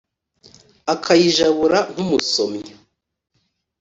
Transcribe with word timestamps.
akayijabura 0.93 1.79
nk'umusomyo 1.91 2.75